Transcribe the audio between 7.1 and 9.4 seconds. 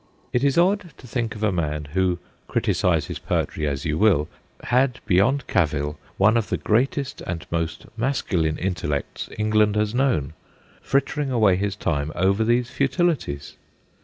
and most masculine intellects